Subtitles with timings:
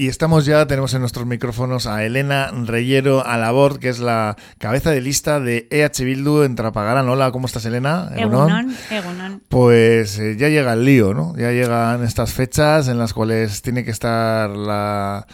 [0.00, 4.34] Y estamos ya, tenemos en nuestros micrófonos a Elena Reyero a labor, que es la
[4.56, 7.06] cabeza de lista de EH Bildu en Trapagarán.
[7.10, 8.10] Hola, ¿cómo estás, Elena?
[8.16, 9.42] Egunon, Egunon.
[9.50, 11.36] Pues eh, ya llega el lío, ¿no?
[11.36, 15.26] Ya llegan estas fechas en las cuales tiene que estar la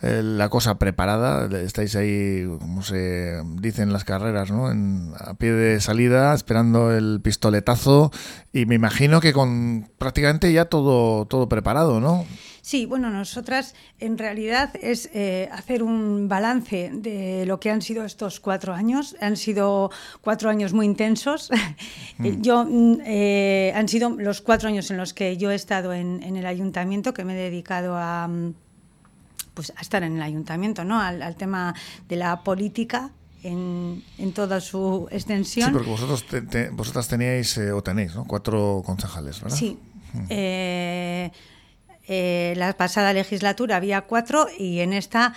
[0.00, 4.70] eh, la cosa preparada, estáis ahí, como se dicen las carreras, ¿no?
[4.70, 8.10] En, a pie de salida, esperando el pistoletazo
[8.50, 12.24] y me imagino que con prácticamente ya todo, todo preparado, ¿no?
[12.66, 18.04] Sí, bueno, nosotras en realidad es eh, hacer un balance de lo que han sido
[18.04, 19.14] estos cuatro años.
[19.20, 21.48] Han sido cuatro años muy intensos.
[22.18, 22.40] Mm.
[22.40, 26.22] Yo mm, eh, han sido los cuatro años en los que yo he estado en,
[26.22, 28.54] en el ayuntamiento, que me he dedicado a mm,
[29.52, 30.98] pues, a estar en el ayuntamiento, ¿no?
[30.98, 31.74] al, tema
[32.08, 33.10] de la política
[33.42, 35.68] en, en, toda su extensión.
[35.68, 36.24] Sí, porque vosotros
[36.72, 38.24] vosotras teníais eh, o tenéis ¿no?
[38.24, 39.58] cuatro concejales, ¿verdad?
[39.58, 39.78] Sí.
[40.14, 40.26] Mm.
[40.30, 41.30] Eh,
[42.08, 45.34] eh, la pasada legislatura había cuatro y en esta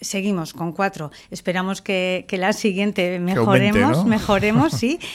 [0.00, 1.10] seguimos con cuatro.
[1.30, 4.98] Esperamos que, que la siguiente mejoremos, mejoremos, sí.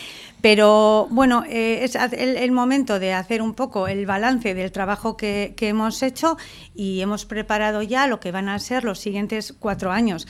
[0.45, 5.55] Pero bueno, eh, es el, momento de hacer un poco el balance del trabajo que,
[5.59, 6.37] hemos hecho
[6.75, 10.27] y hemos preparado ya lo que van a ser los siguientes cuatro años.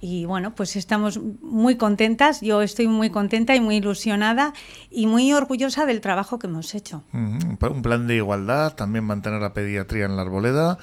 [0.00, 4.54] Y bueno, pues estamos muy contentas, yo estoy muy contenta y muy ilusionada
[4.90, 7.04] y muy orgullosa del trabajo que hemos hecho.
[7.12, 10.78] Un plan de igualdad, también mantener la pediatría en la arboleda.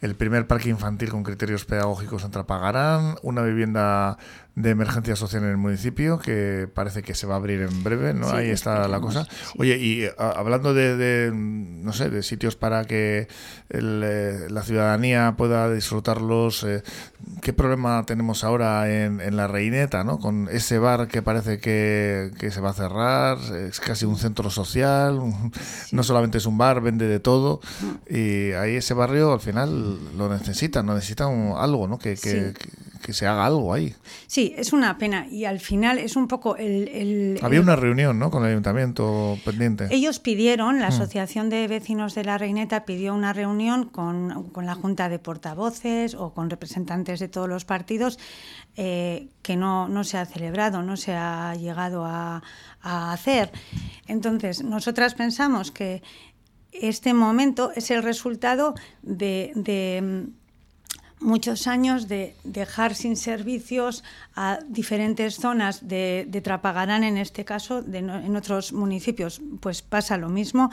[0.00, 4.16] El primer parque infantil con criterios pedagógicos en Trapagarán, una vivienda
[4.56, 8.14] de emergencia social en el municipio que parece que se va a abrir en breve,
[8.14, 8.30] ¿no?
[8.30, 9.26] Ahí está la cosa.
[9.58, 13.28] Oye, y hablando de, no sé, de sitios para que
[13.70, 16.82] eh, la ciudadanía pueda disfrutarlos, eh,
[17.42, 20.18] ¿qué problema tenemos ahora en, la Reineta, ¿no?
[20.18, 25.20] Con ese bar que parece que, se va a cerrar, es casi un centro social,
[25.92, 27.60] no solamente es un bar, vende de todo,
[28.08, 31.98] y ahí ese barrio al final lo necesita, no necesita algo, ¿no?
[31.98, 32.54] que, que
[33.00, 33.94] que se haga algo ahí.
[34.26, 37.38] Sí, es una pena y al final es un poco el...
[37.42, 38.30] Había una reunión, ¿no?
[38.30, 39.88] Con el ayuntamiento pendiente.
[39.90, 40.92] Ellos pidieron, la mm.
[40.92, 46.32] Asociación de Vecinos de la Reineta pidió una reunión con, la Junta de Portavoces o
[46.32, 48.18] con representantes de todos los partidos
[48.76, 52.42] eh, que no, no, se ha celebrado, no se ha llegado a,
[52.82, 53.52] hacer.
[54.06, 56.02] Entonces, nosotras pensamos que
[56.72, 59.52] este momento es el resultado de
[61.20, 64.02] muchos años de dejar sin servicios
[64.34, 70.70] a diferentes zonas de, Trapagarán, en este caso, en otros municipios, pues pasa lo mismo.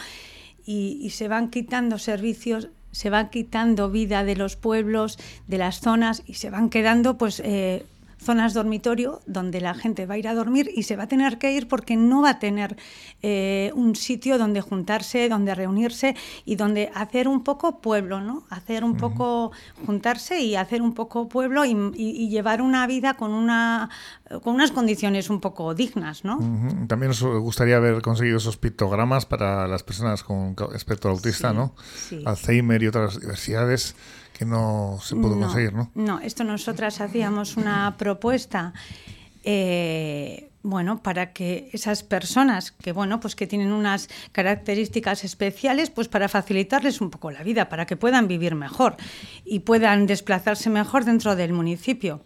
[0.65, 6.23] Y, se van quitando servicios se van quitando vida de los pueblos, de las zonas
[6.25, 7.85] y se van quedando pues eh,
[8.19, 11.37] zonas dormitorio donde la gente va a ir a dormir y se va a tener
[11.37, 12.75] que ir porque no va a tener
[13.21, 18.43] eh, un sitio donde juntarse, donde reunirse y donde hacer un poco pueblo, ¿no?
[18.49, 19.51] Hacer un poco,
[19.85, 23.89] juntarse y hacer un poco pueblo y, llevar una vida con, una,
[24.43, 26.37] con unas condiciones un poco dignas, ¿no?
[26.87, 31.75] También nos gustaría haber conseguido esos pictogramas para las personas con espectro autista, ¿no?
[32.25, 33.95] Alzheimer y otras diversidades
[34.37, 35.91] que no se pudo conseguir, ¿no?
[35.95, 38.73] No, esto nosotras hacíamos una propuesta.
[39.43, 46.09] Eh, bueno, para que esas personas que, bueno, pues que tienen unas características especiales, pues
[46.09, 48.97] para facilitarles un poco la vida, para que puedan vivir mejor
[49.45, 52.21] y puedan desplazarse mejor dentro del municipio.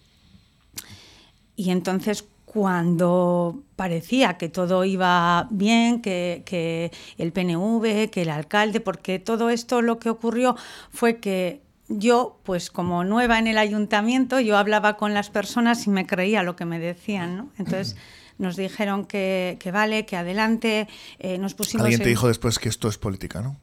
[1.62, 8.80] Y entonces, cuando parecía que todo iba bien, que, que el PNV, que el alcalde,
[8.80, 10.56] porque todo esto lo que ocurrió
[10.90, 15.92] fue que yo, pues como nueva en el ayuntamiento, yo hablaba con las personas y
[15.92, 17.50] me creía lo que me decían, ¿no?
[17.60, 17.96] Entonces
[18.40, 20.88] nos dijeron que, vale, que adelante,
[21.20, 21.84] eh, nos pusimos...
[21.84, 23.56] Alguien te dijo después que esto es política, ¿no?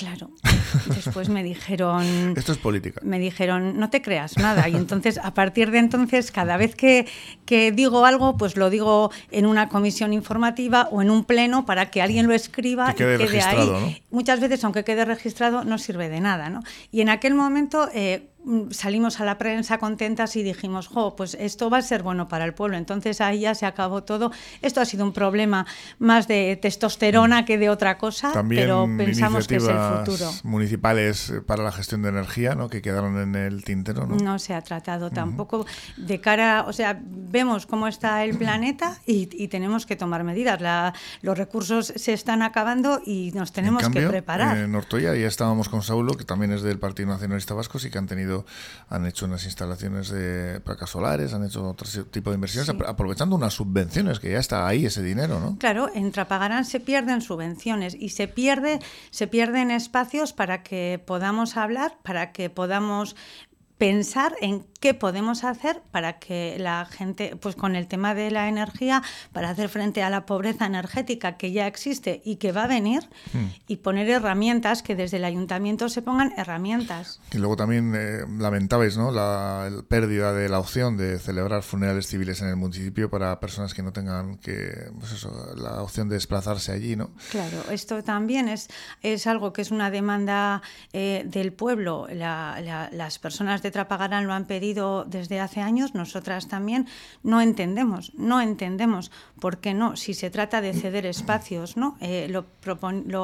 [0.00, 0.30] Claro.
[0.94, 2.32] Después me dijeron...
[2.36, 3.02] Esto es política.
[3.04, 4.66] Me dijeron, no te creas nada.
[4.66, 7.06] Y entonces, a partir de entonces, cada vez que,
[7.44, 11.90] que, digo algo, pues lo digo en una comisión informativa o en un pleno para
[11.90, 14.02] que alguien lo escriba y quede ahí.
[14.10, 16.48] Muchas veces, aunque quede registrado, no sirve de nada.
[16.48, 16.62] ¿no?
[16.90, 17.90] Y en aquel momento...
[17.92, 18.29] Eh,
[18.70, 22.44] salimos a la prensa contentas y dijimos, jo, pues esto va a ser bueno para
[22.44, 22.76] el pueblo.
[22.76, 24.32] Entonces ahí ya se acabó todo.
[24.62, 25.66] Esto ha sido un problema
[25.98, 30.30] más de testosterona que de otra cosa, pero pensamos que es el futuro.
[30.42, 32.68] municipales para la gestión de energía, ¿no?
[32.68, 34.16] Que quedaron en el tintero, ¿no?
[34.16, 35.66] No se ha tratado tampoco
[35.96, 40.60] de cara, o sea, vemos cómo está el planeta y, tenemos que tomar medidas.
[41.22, 44.56] los recursos se están acabando y nos tenemos que preparar.
[44.58, 47.98] En Ortoya ya estábamos con Saulo, que también es del Partido Nacionalista Vasco, y que
[47.98, 48.29] han tenido
[48.88, 53.54] han hecho unas instalaciones de placas solares, han hecho otro tipo de inversiones, aprovechando unas
[53.54, 55.56] subvenciones que ya está ahí ese dinero, ¿no?
[55.58, 58.80] Claro, en Trapagarán se pierden subvenciones y se pierde,
[59.10, 63.16] se pierden espacios para que podamos hablar, para que podamos
[63.78, 68.48] pensar en qué podemos hacer para que la gente, pues con el tema de la
[68.48, 72.66] energía, para hacer frente a la pobreza energética que ya existe y que va a
[72.66, 73.02] venir,
[73.34, 73.46] hmm.
[73.68, 77.20] y poner herramientas, que desde el ayuntamiento se pongan herramientas.
[77.32, 79.10] Y luego también eh, lamentabais ¿no?
[79.10, 83.82] la, pérdida de la opción de celebrar funerales civiles en el municipio para personas que
[83.82, 87.10] no tengan que, pues eso, la opción de desplazarse allí, ¿no?
[87.30, 88.68] Claro, esto también es,
[89.02, 90.62] es algo que es una demanda
[90.94, 92.06] eh, del pueblo.
[92.10, 96.86] las personas de Trapagarán lo han pedido desde hace años, nosotras también
[97.22, 101.96] no entendemos, no entendemos por qué no, si se trata de ceder espacios, ¿no?
[102.00, 102.46] Eh, lo,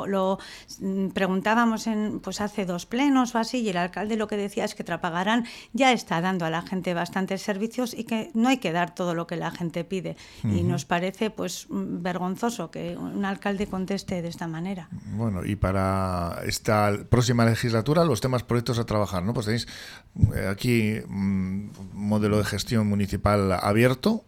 [0.07, 0.39] lo,
[0.81, 4.65] mm, preguntábamos en, pues hace dos plenos o así y el alcalde lo que decía
[4.65, 8.59] es que Trapagarán ya está dando a la gente bastantes servicios y que no hay
[8.59, 12.97] que dar todo lo que la gente pide y nos parece pues mm, vergonzoso que
[12.97, 14.89] un alcalde conteste de esta manera.
[15.13, 19.35] Bueno, y para esta próxima legislatura los temas proyectos a trabajar, ¿no?
[19.35, 19.69] Pues tenéis
[20.35, 24.25] eh, aquí un mm, modelo de gestión municipal abierto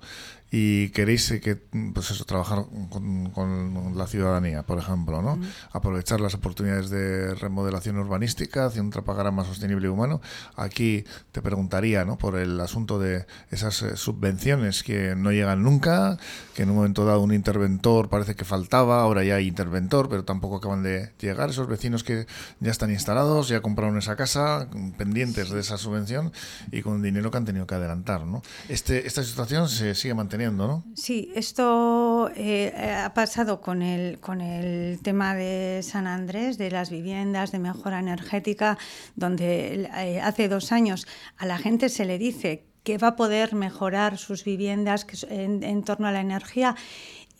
[0.50, 5.38] y queréis eh, que pues eso trabajar con, la ciudadanía por ejemplo no
[5.72, 10.20] aprovechar las oportunidades de remodelación urbanística hacia un Trapagara más sostenible y humano.
[10.56, 16.16] Aquí te preguntaría no por el asunto de esas eh, subvenciones que no llegan nunca
[16.54, 20.24] que en un momento dado un interventor parece que faltaba ahora ya hay interventor pero
[20.24, 21.50] tampoco acaban de llegar.
[21.50, 22.26] Esos vecinos que
[22.60, 26.32] ya están instalados ya compraron esa casa pendientes de esa subvención
[26.72, 30.37] y con dinero que han tenido que adelantar no este esta situación se sigue manteniendo
[30.94, 32.72] Sí, esto eh,
[33.04, 37.98] ha pasado con el, con el tema de San Andrés, de las viviendas, de mejora
[37.98, 38.78] energética,
[39.16, 41.06] donde eh, hace dos años
[41.36, 45.82] a la gente se le dice que va a poder mejorar sus viviendas en, en
[45.82, 46.74] torno a la energía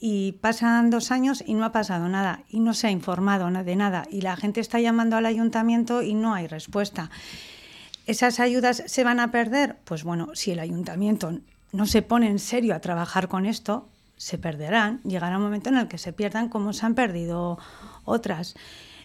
[0.01, 3.77] y pasan dos años y no ha pasado nada y no se ha informado de
[3.77, 7.11] nada y la gente está llamando al ayuntamiento y no hay respuesta.
[8.07, 9.77] ¿Esas ayudas se van a perder?
[9.85, 11.41] Pues bueno, si el ayuntamiento
[11.73, 15.01] no se pone en serio a trabajar con esto, se perderán.
[15.05, 17.59] Llegará un momento en el que se pierdan como se han perdido
[18.05, 18.55] otras.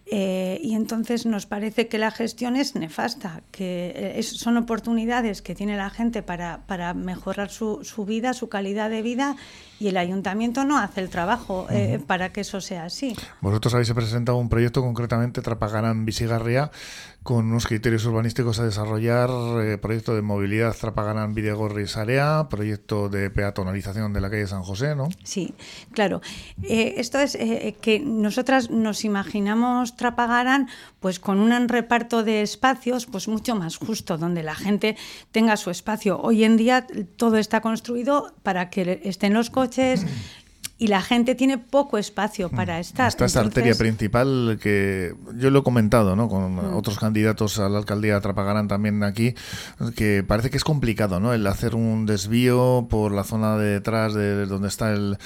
[0.06, 5.56] Eh, y entonces nos parece que la gestión es nefasta, que eh, son oportunidades que
[5.56, 9.38] tiene la gente para, para mejorar su, su, vida, su calidad de vida,
[9.80, 13.15] y el ayuntamiento no hace el trabajo eh, para que eso sea así.
[13.39, 16.69] Vosotros habéis presentado un proyecto concretamente, Trapagarán Visigarria,
[17.24, 19.30] con unos criterios urbanísticos a desarrollar,
[19.62, 24.96] eh, proyecto de movilidad Trapagarán Videgorris Área, proyecto de peatonalización de la calle San José,
[24.96, 25.08] ¿no?
[25.24, 25.54] Sí,
[25.94, 26.22] claro.
[26.64, 30.68] Eh, esto es eh, que nosotras nos imaginamos Trapagarán
[31.00, 34.98] pues con un reparto de espacios pues mucho más justo, donde la gente
[35.31, 36.20] tenga su espacio.
[36.22, 36.86] Hoy en día
[37.16, 40.06] todo está construido para que estén los coches,
[40.84, 42.56] y la gente tiene poco espacio mm.
[42.58, 43.08] para estar.
[43.08, 46.28] Esta arteria principal que yo lo he comentado ¿no?
[46.28, 46.76] con mm.
[46.76, 49.34] otros candidatos a la alcaldía de Trapagarán también aquí,
[49.96, 51.34] que parece que es complicado ¿no?
[51.34, 55.18] el hacer un desvío por la zona de detrás de donde está el,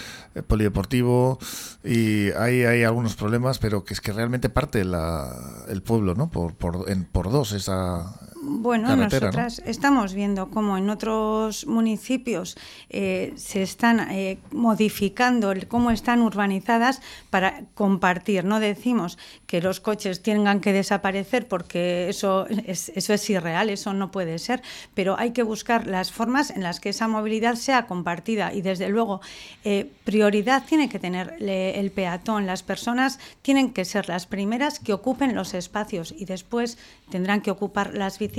[0.45, 1.39] polideportivo
[1.83, 5.36] y hay, hay algunos problemas, pero que es que realmente parte la,
[5.69, 6.30] el pueblo ¿no?
[6.30, 8.13] por, por, en, por dos esa,
[8.47, 12.57] bueno, nosotras estamos viendo cómo en otros municipios
[12.89, 18.45] eh, se están eh, modificando cómo están urbanizadas para compartir.
[18.45, 19.17] No decimos
[19.47, 24.39] que los coches tengan que desaparecer porque eso es, eso es irreal, eso no puede
[24.39, 24.61] ser,
[24.94, 28.87] pero hay que buscar las formas en las que esa movilidad sea compartida y desde
[28.87, 29.19] luego
[29.66, 32.45] eh, prioridad tiene que tener el peatón.
[32.45, 36.77] Las personas tienen que ser las primeras que ocupen los espacios y después
[37.09, 38.36] tendrán que ocupar las bicicletas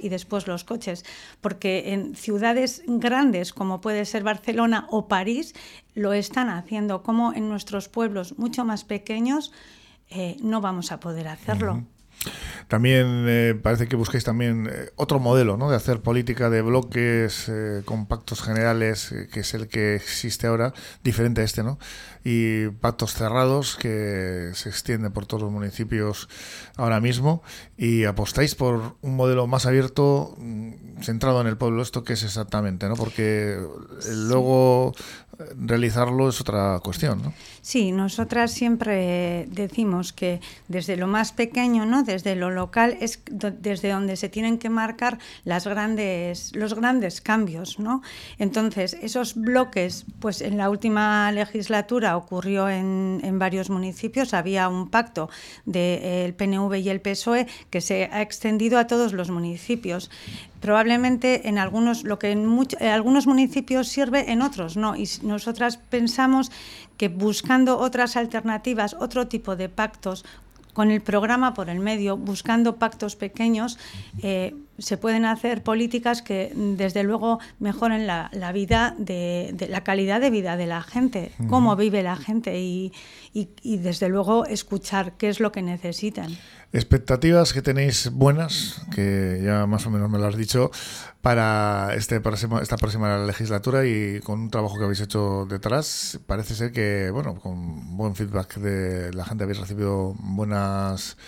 [0.00, 1.04] y después los coches,
[1.40, 5.54] porque en ciudades grandes como puede ser Barcelona o París
[5.94, 9.52] lo están haciendo, como en nuestros pueblos mucho más pequeños
[10.10, 11.84] eh, no vamos a poder hacerlo.
[12.68, 15.70] También eh, parece que busquéis también eh, otro modelo ¿no?
[15.70, 20.72] de hacer política de bloques eh, con pactos generales, que es el que existe ahora,
[21.02, 21.78] diferente a este, ¿no?
[22.22, 26.28] Y pactos cerrados que se extiende por todos los municipios
[26.76, 27.42] ahora mismo.
[27.76, 31.82] Y apostáis por un modelo más abierto, mm, centrado en el pueblo.
[31.82, 32.88] ¿Esto qué es exactamente?
[32.88, 32.94] ¿no?
[32.94, 33.58] Porque
[34.12, 34.92] luego
[35.56, 37.32] realizarlo es otra cuestión, ¿no?
[37.62, 42.02] Sí, nosotras siempre decimos que desde lo más pequeño, ¿no?
[42.02, 47.78] Desde lo local es desde donde se tienen que marcar las grandes, los grandes cambios,
[47.78, 48.02] ¿no?
[48.38, 54.88] Entonces, esos bloques, pues en la última legislatura ocurrió en, en varios municipios, había un
[54.88, 55.28] pacto
[55.66, 60.10] del PNV y el PSOE que se ha extendido a todos los municipios
[60.60, 62.46] probablemente en algunos lo que en,
[62.80, 64.96] algunos municipios sirve en otros no.
[64.96, 66.52] Y nosotras pensamos
[66.96, 70.24] que buscando otras alternativas otro tipo de pactos
[70.72, 73.78] con el programa por el medio, buscando pactos pequeños,
[74.22, 80.30] eh, se pueden hacer políticas que desde luego mejoren la, vida de, la calidad de
[80.30, 82.92] vida de la gente, cómo vive la gente y,
[83.32, 86.36] y desde luego escuchar qué es lo que necesitan.
[86.72, 90.70] Expectativas que tenéis buenas, que ya más o menos me lo has dicho,
[91.22, 96.18] para este próximo, esta próxima legislatura y con un trabajo que habéis hecho detrás.
[96.26, 101.18] Parece ser que, bueno, con buen feedback de la gente habéis recibido buenas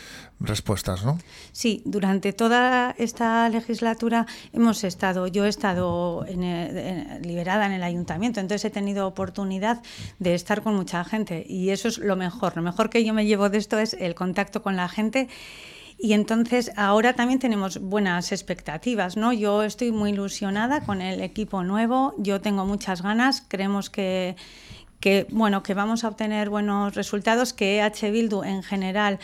[0.40, 1.18] respuestas, ¿no?
[1.52, 8.64] Sí, durante toda esta legislatura hemos estado, yo he estado liberada en el ayuntamiento, entonces
[8.64, 9.82] he tenido oportunidad
[10.18, 12.56] de estar con mucha gente y eso es lo mejor.
[12.56, 15.28] Lo mejor que yo me llevo de esto es el contacto con la gente.
[16.04, 19.32] Y entonces ahora también tenemos buenas expectativas, ¿no?
[19.32, 24.34] Yo estoy muy ilusionada con el equipo nuevo, yo tengo muchas ganas, creemos que,
[24.98, 29.20] que bueno, que vamos a obtener buenos resultados, que EH Bildu en general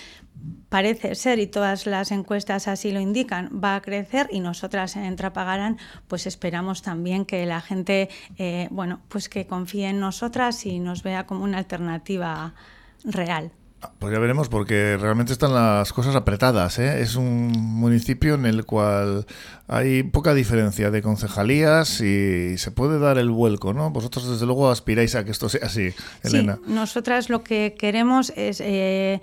[0.68, 5.16] parece ser, y todas las encuestas así lo indican, va a crecer y nosotras en
[5.16, 10.78] Trapagarán pues esperamos también que la gente, eh, bueno, pues que confíe en nosotras y
[10.78, 12.54] nos vea como una alternativa
[13.02, 13.50] real.
[13.98, 16.78] Pues ya veremos, porque realmente están las cosas apretadas.
[16.78, 17.00] ¿eh?
[17.00, 19.26] Es un municipio en el cual
[19.68, 23.90] hay poca diferencia de concejalías y se puede dar el vuelco, ¿no?
[23.90, 26.58] Vosotros, desde luego, aspiráis a que esto sea así, Elena.
[26.64, 29.20] Sí, nosotras lo que queremos es eh,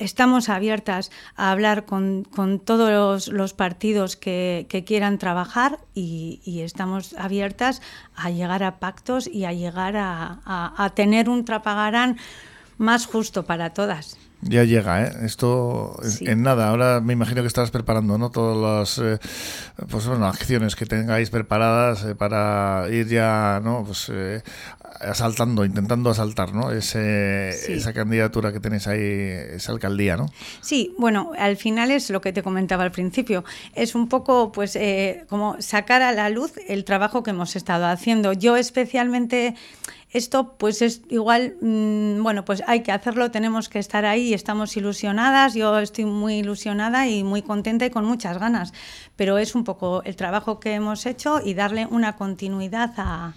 [0.00, 2.24] estamos abiertas a hablar con,
[2.64, 7.82] todos los, partidos que, quieran trabajar y, estamos abiertas
[8.16, 12.18] a llegar a pactos y a llegar a, tener un trapagarán
[12.78, 14.16] más justo para todas.
[14.46, 15.12] Ya llega, ¿eh?
[15.22, 16.68] Esto en nada.
[16.68, 18.30] Ahora me imagino que estarás preparando, ¿no?
[18.30, 19.18] Todas las eh,
[19.88, 23.84] pues, bueno, acciones que tengáis preparadas eh, para ir ya, ¿no?
[23.86, 24.42] Pues eh,
[25.00, 26.70] asaltando, intentando asaltar, ¿no?
[26.70, 30.26] Ese, Esa candidatura que tenéis ahí, esa alcaldía, ¿no?
[30.60, 33.44] Sí, bueno, al final es lo que te comentaba al principio.
[33.74, 37.86] Es un poco, pues, eh, como sacar a la luz el trabajo que hemos estado
[37.86, 38.32] haciendo.
[38.32, 39.54] Yo especialmente
[40.14, 44.76] esto pues es igual, mm, bueno, pues hay que hacerlo, tenemos que estar ahí, estamos
[44.76, 48.72] ilusionadas, yo estoy muy ilusionada y muy contenta y con muchas ganas,
[49.16, 53.34] pero es un poco el trabajo que hemos hecho y darle una continuidad a,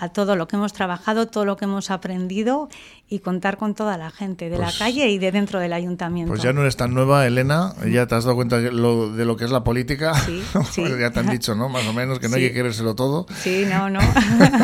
[0.00, 2.68] a todo lo que hemos trabajado, todo lo que hemos aprendido
[3.08, 6.30] y contar con toda la gente de la pues calle y de dentro del ayuntamiento.
[6.32, 9.24] Pues ya no eres tan nueva, Elena, ya te has dado cuenta de lo, de
[9.24, 10.14] lo que es la política.
[10.14, 10.84] Sí, sí.
[10.98, 11.68] ya te han dicho, ¿no?
[11.68, 13.26] Más o menos, que no hay que querérselo todo.
[13.42, 14.00] Sí, no, no.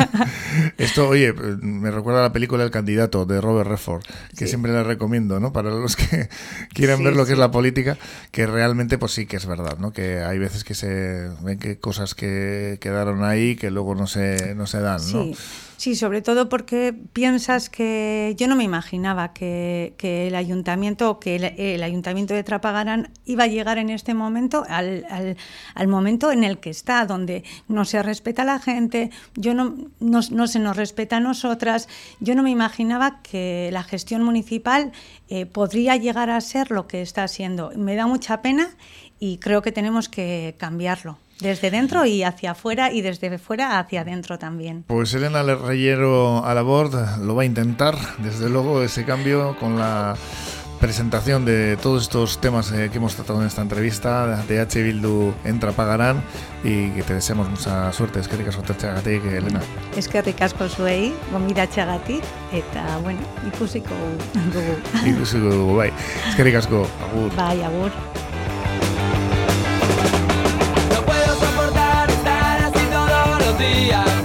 [0.77, 4.03] Esto, oye, me recuerda a la película El candidato de Robert Redford,
[4.35, 5.53] que siempre la recomiendo, ¿no?
[5.53, 6.29] Para los que
[6.73, 7.97] quieran ver lo que es la política,
[8.31, 9.91] que realmente, pues sí que es verdad, ¿no?
[9.91, 14.55] Que hay veces que se ven que cosas que quedaron ahí que luego no se,
[14.55, 15.26] no se dan, ¿no?
[15.77, 21.83] Sí, sobre todo porque piensas que yo no me imaginaba que, el ayuntamiento que el,
[21.83, 25.05] ayuntamiento de Trapagarán iba a llegar en este momento al,
[25.75, 29.75] al, momento en el que está, donde no se respeta a la gente, yo no,
[29.99, 31.87] no, se nos respeta a nosotras.
[32.19, 34.91] Yo no me imaginaba que la gestión municipal
[35.29, 37.71] eh, podría llegar a ser lo que está siendo.
[37.75, 38.69] Me da mucha pena
[39.19, 41.19] y creo que tenemos que cambiarlo.
[41.39, 44.83] Desde dentro y hacia afuera y desde fuera hacia adentro también.
[44.87, 49.77] Pues Elena Reyero a la board lo va a intentar, desde luego, ese cambio con
[49.77, 50.15] la
[50.79, 54.81] presentación de todos estos temas eh, que hemos tratado en esta entrevista de H.
[54.83, 56.21] Bildu entra pagarán
[56.63, 58.19] y que te deseamos mucha suerte.
[58.19, 59.61] Es que ricasco txagatik, Elena.
[59.95, 63.95] Es que ricasco zuei, gomida txagatik, eta, bueno, ikusiko
[64.53, 64.77] dugu.
[65.05, 65.91] Ikusiko dugu, bai.
[66.29, 67.35] Es que ricasco, agur.
[67.35, 67.91] Bai, agur.
[73.57, 74.16] dias.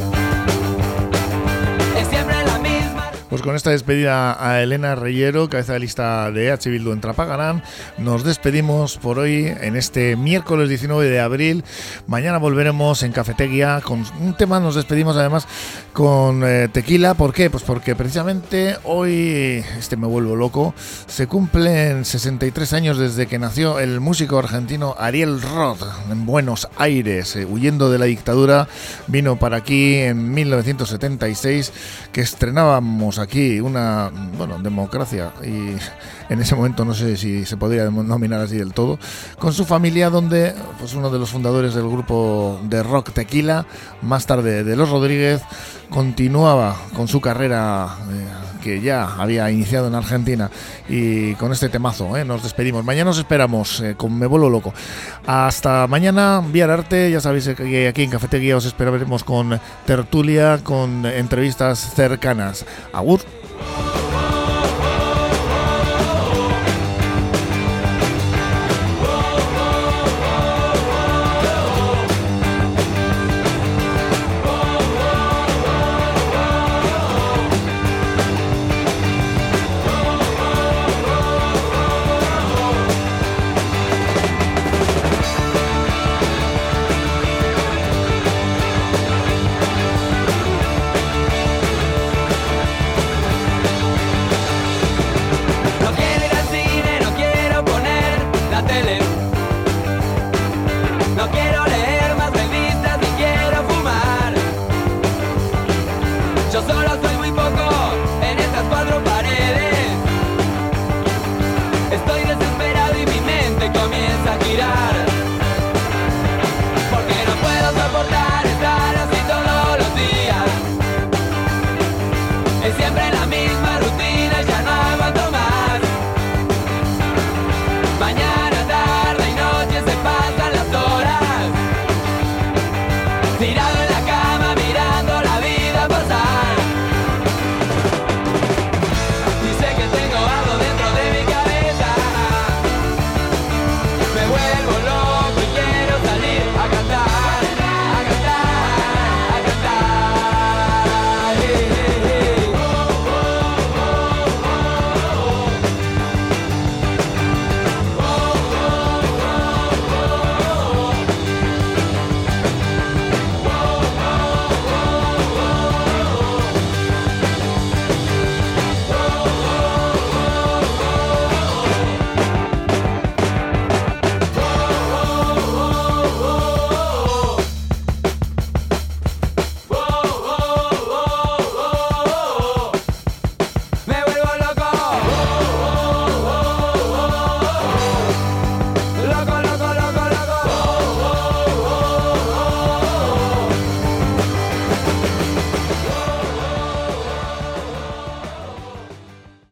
[3.32, 6.68] Pues con esta despedida a Elena Reyero, cabeza de lista de H.
[6.68, 7.62] Bildu en Trapagarán,
[7.96, 11.64] nos despedimos por hoy en este miércoles 19 de abril.
[12.06, 15.48] Mañana volveremos en Cafetería con un tema, nos despedimos además
[15.94, 17.14] con eh, tequila.
[17.14, 17.48] ¿Por qué?
[17.48, 20.74] Pues porque precisamente hoy, este me vuelvo loco,
[21.06, 27.34] se cumplen 63 años desde que nació el músico argentino Ariel Roth en Buenos Aires,
[27.36, 28.68] eh, huyendo de la dictadura,
[29.06, 31.72] vino para aquí en 1976,
[32.12, 35.76] que estrenábamos aquí una, bueno, democracia y
[36.32, 38.98] en ese momento no sé si se podría denominar así del todo,
[39.38, 43.66] con su familia donde pues uno de los fundadores del grupo de rock Tequila,
[44.00, 45.42] más tarde de Los Rodríguez,
[45.90, 48.24] continuaba con su carrera eh,
[48.62, 50.50] que ya había iniciado en Argentina
[50.88, 52.84] y con este temazo eh, nos despedimos.
[52.84, 54.72] Mañana os esperamos eh, con Me Vuelo Loco.
[55.26, 61.04] Hasta mañana, Vía Arte, ya sabéis que aquí en Cafetería os esperaremos con tertulia, con
[61.04, 62.64] entrevistas cercanas.
[62.92, 63.20] Agur.